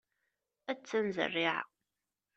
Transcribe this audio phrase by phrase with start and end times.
[0.71, 1.59] Attan zerriɛa.